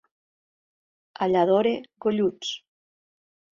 [1.25, 1.75] A Lladorre,
[2.07, 2.57] golluts.